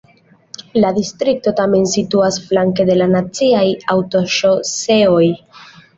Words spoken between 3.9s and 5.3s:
aŭtoŝoseoj.